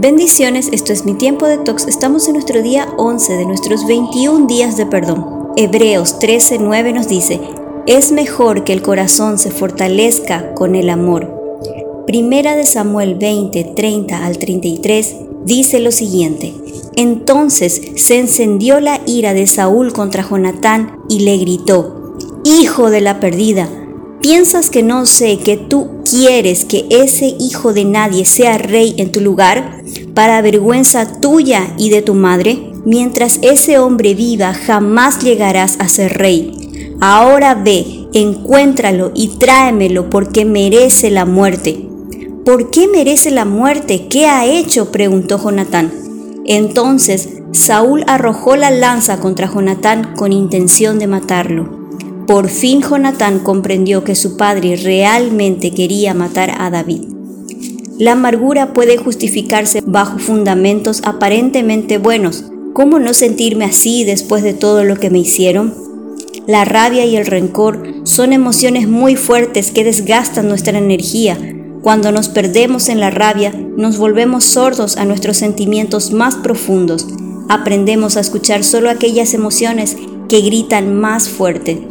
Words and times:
Bendiciones, 0.00 0.68
esto 0.70 0.92
es 0.92 1.04
mi 1.04 1.14
tiempo 1.14 1.48
de 1.48 1.58
tox. 1.58 1.88
Estamos 1.88 2.28
en 2.28 2.34
nuestro 2.34 2.62
día 2.62 2.86
11 2.98 3.32
de 3.32 3.46
nuestros 3.46 3.84
21 3.84 4.46
días 4.46 4.76
de 4.76 4.86
perdón. 4.86 5.50
Hebreos 5.56 6.20
13:9 6.20 6.94
nos 6.94 7.08
dice, 7.08 7.40
es 7.88 8.12
mejor 8.12 8.62
que 8.62 8.72
el 8.72 8.80
corazón 8.80 9.40
se 9.40 9.50
fortalezca 9.50 10.54
con 10.54 10.76
el 10.76 10.88
amor. 10.88 12.04
Primera 12.06 12.54
de 12.54 12.64
Samuel 12.64 13.16
20, 13.16 13.72
30 13.74 14.24
al 14.24 14.38
33 14.38 15.16
dice 15.44 15.80
lo 15.80 15.90
siguiente. 15.90 16.54
Entonces 16.94 17.82
se 17.96 18.20
encendió 18.20 18.78
la 18.78 19.00
ira 19.04 19.34
de 19.34 19.48
Saúl 19.48 19.92
contra 19.92 20.22
Jonatán 20.22 21.00
y 21.08 21.20
le 21.24 21.38
gritó, 21.38 22.14
Hijo 22.44 22.90
de 22.90 23.00
la 23.00 23.18
perdida, 23.18 23.68
¿piensas 24.20 24.70
que 24.70 24.84
no 24.84 25.06
sé 25.06 25.38
que 25.38 25.56
tú 25.56 25.98
quieres 26.08 26.64
que 26.64 26.86
ese 26.90 27.34
hijo 27.38 27.72
de 27.72 27.84
nadie 27.84 28.24
sea 28.24 28.58
rey 28.58 28.94
en 28.98 29.12
tu 29.12 29.20
lugar, 29.20 29.82
para 30.18 30.42
vergüenza 30.42 31.20
tuya 31.20 31.72
y 31.78 31.90
de 31.90 32.02
tu 32.02 32.12
madre? 32.12 32.72
Mientras 32.84 33.38
ese 33.42 33.78
hombre 33.78 34.16
viva 34.16 34.52
jamás 34.52 35.20
llegarás 35.20 35.78
a 35.78 35.88
ser 35.88 36.18
rey. 36.18 36.96
Ahora 37.00 37.54
ve, 37.54 38.08
encuéntralo 38.12 39.12
y 39.14 39.38
tráemelo 39.38 40.10
porque 40.10 40.44
merece 40.44 41.12
la 41.12 41.24
muerte. 41.24 41.86
¿Por 42.44 42.68
qué 42.70 42.88
merece 42.88 43.30
la 43.30 43.44
muerte? 43.44 44.08
¿Qué 44.08 44.26
ha 44.26 44.44
hecho? 44.44 44.90
preguntó 44.90 45.38
Jonatán. 45.40 45.92
Entonces 46.46 47.28
Saúl 47.52 48.02
arrojó 48.08 48.56
la 48.56 48.72
lanza 48.72 49.20
contra 49.20 49.46
Jonatán 49.46 50.16
con 50.16 50.32
intención 50.32 50.98
de 50.98 51.06
matarlo. 51.06 51.90
Por 52.26 52.48
fin 52.48 52.82
Jonatán 52.82 53.38
comprendió 53.38 54.02
que 54.02 54.16
su 54.16 54.36
padre 54.36 54.74
realmente 54.74 55.70
quería 55.70 56.12
matar 56.12 56.56
a 56.58 56.70
David. 56.70 57.17
La 57.98 58.12
amargura 58.12 58.74
puede 58.74 58.96
justificarse 58.96 59.82
bajo 59.84 60.20
fundamentos 60.20 61.02
aparentemente 61.04 61.98
buenos. 61.98 62.44
¿Cómo 62.72 63.00
no 63.00 63.12
sentirme 63.12 63.64
así 63.64 64.04
después 64.04 64.44
de 64.44 64.54
todo 64.54 64.84
lo 64.84 64.94
que 64.94 65.10
me 65.10 65.18
hicieron? 65.18 65.74
La 66.46 66.64
rabia 66.64 67.04
y 67.06 67.16
el 67.16 67.26
rencor 67.26 67.82
son 68.04 68.32
emociones 68.32 68.86
muy 68.86 69.16
fuertes 69.16 69.72
que 69.72 69.82
desgastan 69.82 70.46
nuestra 70.46 70.78
energía. 70.78 71.36
Cuando 71.82 72.12
nos 72.12 72.28
perdemos 72.28 72.88
en 72.88 73.00
la 73.00 73.10
rabia, 73.10 73.52
nos 73.76 73.98
volvemos 73.98 74.44
sordos 74.44 74.96
a 74.96 75.04
nuestros 75.04 75.36
sentimientos 75.36 76.12
más 76.12 76.36
profundos. 76.36 77.04
Aprendemos 77.48 78.16
a 78.16 78.20
escuchar 78.20 78.62
solo 78.62 78.90
aquellas 78.90 79.34
emociones 79.34 79.96
que 80.28 80.40
gritan 80.40 80.94
más 80.94 81.28
fuerte. 81.28 81.84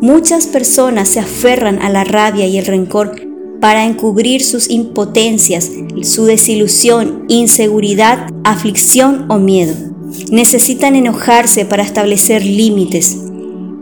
Muchas 0.00 0.46
personas 0.46 1.10
se 1.10 1.20
aferran 1.20 1.82
a 1.82 1.90
la 1.90 2.04
rabia 2.04 2.46
y 2.46 2.56
el 2.56 2.64
rencor 2.64 3.31
para 3.62 3.86
encubrir 3.86 4.42
sus 4.42 4.68
impotencias, 4.68 5.70
su 6.02 6.24
desilusión, 6.24 7.26
inseguridad, 7.28 8.26
aflicción 8.42 9.26
o 9.30 9.38
miedo. 9.38 9.72
Necesitan 10.32 10.96
enojarse 10.96 11.64
para 11.64 11.84
establecer 11.84 12.44
límites. 12.44 13.18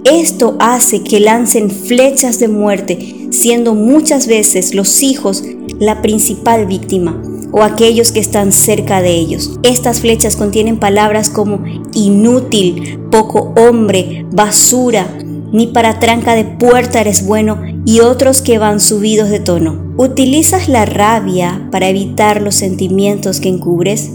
Esto 0.04 0.54
hace 0.60 1.02
que 1.02 1.18
lancen 1.18 1.70
flechas 1.70 2.38
de 2.38 2.48
muerte, 2.48 3.28
siendo 3.30 3.74
muchas 3.74 4.26
veces 4.26 4.74
los 4.74 5.02
hijos 5.02 5.44
la 5.78 6.02
principal 6.02 6.66
víctima 6.66 7.22
o 7.50 7.62
aquellos 7.62 8.12
que 8.12 8.20
están 8.20 8.52
cerca 8.52 9.00
de 9.00 9.12
ellos. 9.14 9.58
Estas 9.62 10.00
flechas 10.02 10.36
contienen 10.36 10.78
palabras 10.78 11.30
como 11.30 11.64
inútil, 11.94 13.00
poco 13.10 13.54
hombre, 13.56 14.26
basura, 14.30 15.06
ni 15.52 15.68
para 15.68 15.98
tranca 15.98 16.34
de 16.34 16.44
puerta 16.44 17.00
eres 17.00 17.24
bueno 17.24 17.69
y 17.84 18.00
otros 18.00 18.42
que 18.42 18.58
van 18.58 18.80
subidos 18.80 19.30
de 19.30 19.40
tono. 19.40 19.94
¿Utilizas 19.96 20.68
la 20.68 20.84
rabia 20.86 21.68
para 21.70 21.88
evitar 21.88 22.42
los 22.42 22.54
sentimientos 22.54 23.40
que 23.40 23.48
encubres? 23.48 24.10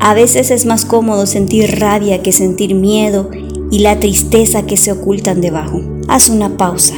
A 0.00 0.14
veces 0.14 0.50
es 0.50 0.66
más 0.66 0.84
cómodo 0.84 1.26
sentir 1.26 1.78
rabia 1.80 2.22
que 2.22 2.32
sentir 2.32 2.74
miedo 2.74 3.30
y 3.70 3.78
la 3.80 3.98
tristeza 4.00 4.66
que 4.66 4.76
se 4.76 4.92
ocultan 4.92 5.40
debajo. 5.40 5.80
Haz 6.08 6.28
una 6.28 6.56
pausa. 6.56 6.94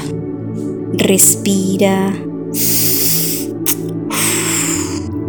Respira. 0.92 2.12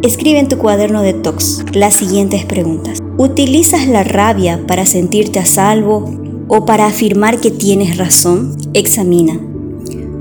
Escribe 0.01 0.39
en 0.39 0.47
tu 0.47 0.57
cuaderno 0.57 1.01
de 1.01 1.13
tox 1.13 1.63
las 1.73 1.95
siguientes 1.95 2.45
preguntas. 2.45 2.99
¿Utilizas 3.17 3.87
la 3.87 4.03
rabia 4.03 4.63
para 4.67 4.85
sentirte 4.85 5.39
a 5.39 5.45
salvo 5.45 6.09
o 6.47 6.65
para 6.65 6.87
afirmar 6.87 7.39
que 7.39 7.51
tienes 7.51 7.97
razón, 7.97 8.55
examina. 8.73 9.39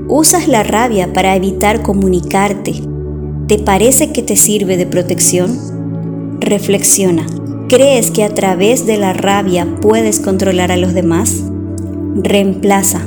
¿Usas 0.09 0.47
la 0.47 0.63
rabia 0.63 1.11
para 1.11 1.35
evitar 1.35 1.81
comunicarte? 1.81 2.81
¿Te 3.47 3.59
parece 3.59 4.13
que 4.13 4.21
te 4.21 4.37
sirve 4.37 4.77
de 4.77 4.85
protección? 4.85 6.39
Reflexiona. 6.39 7.25
¿Crees 7.67 8.11
que 8.11 8.23
a 8.23 8.33
través 8.33 8.85
de 8.85 8.95
la 8.95 9.11
rabia 9.11 9.67
puedes 9.81 10.21
controlar 10.21 10.71
a 10.71 10.77
los 10.77 10.93
demás? 10.93 11.43
Reemplaza. 12.15 13.01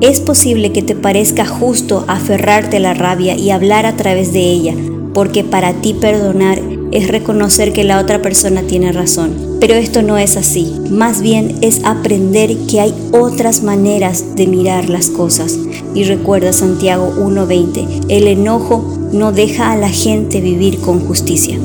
Es 0.00 0.18
posible 0.18 0.72
que 0.72 0.82
te 0.82 0.96
parezca 0.96 1.46
justo 1.46 2.04
aferrarte 2.08 2.78
a 2.78 2.80
la 2.80 2.94
rabia 2.94 3.36
y 3.36 3.50
hablar 3.50 3.86
a 3.86 3.96
través 3.96 4.32
de 4.32 4.50
ella, 4.50 4.74
porque 5.14 5.44
para 5.44 5.74
ti 5.74 5.94
perdonar 5.94 6.58
es 6.92 7.08
reconocer 7.08 7.72
que 7.72 7.84
la 7.84 8.00
otra 8.00 8.22
persona 8.22 8.62
tiene 8.62 8.92
razón. 8.92 9.58
Pero 9.60 9.74
esto 9.74 10.02
no 10.02 10.18
es 10.18 10.36
así. 10.36 10.74
Más 10.90 11.22
bien 11.22 11.56
es 11.62 11.84
aprender 11.84 12.56
que 12.68 12.80
hay 12.80 12.94
otras 13.12 13.62
maneras 13.62 14.36
de 14.36 14.46
mirar 14.46 14.88
las 14.88 15.08
cosas. 15.08 15.58
Y 15.94 16.04
recuerda 16.04 16.52
Santiago 16.52 17.12
1.20, 17.18 18.06
el 18.08 18.28
enojo 18.28 18.84
no 19.12 19.32
deja 19.32 19.72
a 19.72 19.76
la 19.76 19.88
gente 19.88 20.40
vivir 20.40 20.78
con 20.80 21.00
justicia. 21.00 21.58